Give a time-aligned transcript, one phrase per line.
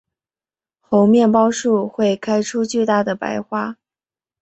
[0.79, 3.77] 猴面包树会开出巨大的白花。